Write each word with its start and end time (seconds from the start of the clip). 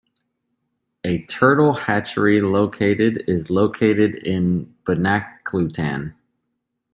A 1.03 1.23
turtle 1.27 1.73
hatchery 1.73 2.41
located 2.41 3.23
is 3.27 3.51
located 3.51 4.15
in 4.15 4.73
Binoklutan. 4.83 6.15